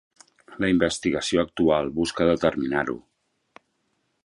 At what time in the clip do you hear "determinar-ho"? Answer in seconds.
2.31-2.99